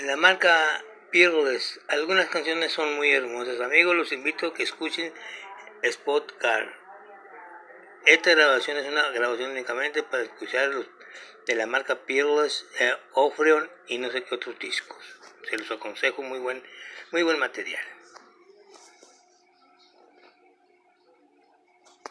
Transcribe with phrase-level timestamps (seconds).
[0.00, 1.80] de la marca Peerless.
[1.88, 3.60] Algunas canciones son muy hermosas.
[3.60, 5.12] Amigos, los invito a que escuchen
[5.82, 6.72] Spot Car.
[8.06, 10.70] Esta grabación es una grabación únicamente para escuchar
[11.46, 12.94] de la marca Peerless, eh,
[13.88, 15.02] y no sé qué otros discos.
[15.50, 16.62] Se los aconsejo, muy buen,
[17.10, 17.84] muy buen material.